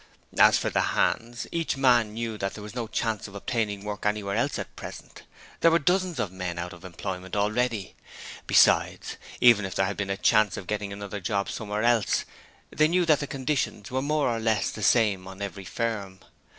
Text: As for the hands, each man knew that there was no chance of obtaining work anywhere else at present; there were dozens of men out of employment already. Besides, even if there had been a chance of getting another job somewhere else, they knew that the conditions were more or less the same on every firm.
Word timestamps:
As 0.39 0.57
for 0.57 0.71
the 0.71 0.81
hands, 0.97 1.45
each 1.51 1.77
man 1.77 2.15
knew 2.15 2.35
that 2.39 2.55
there 2.55 2.63
was 2.63 2.73
no 2.73 2.87
chance 2.87 3.27
of 3.27 3.35
obtaining 3.35 3.83
work 3.83 4.03
anywhere 4.03 4.35
else 4.35 4.57
at 4.57 4.75
present; 4.75 5.21
there 5.59 5.69
were 5.69 5.77
dozens 5.77 6.17
of 6.17 6.31
men 6.31 6.57
out 6.57 6.73
of 6.73 6.83
employment 6.83 7.35
already. 7.35 7.93
Besides, 8.47 9.17
even 9.41 9.63
if 9.63 9.75
there 9.75 9.85
had 9.85 9.97
been 9.97 10.09
a 10.09 10.17
chance 10.17 10.57
of 10.57 10.65
getting 10.65 10.91
another 10.91 11.19
job 11.19 11.51
somewhere 11.51 11.83
else, 11.83 12.25
they 12.75 12.87
knew 12.87 13.05
that 13.05 13.19
the 13.19 13.27
conditions 13.27 13.91
were 13.91 14.01
more 14.01 14.27
or 14.27 14.39
less 14.39 14.71
the 14.71 14.81
same 14.81 15.27
on 15.27 15.39
every 15.39 15.65
firm. 15.65 16.19